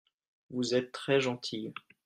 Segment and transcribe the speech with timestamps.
[0.49, 1.75] Vous êtes très gentil.